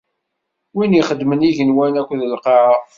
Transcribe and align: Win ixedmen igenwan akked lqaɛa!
Win 0.75 0.97
ixedmen 0.99 1.47
igenwan 1.51 1.99
akked 2.01 2.21
lqaɛa! 2.33 2.75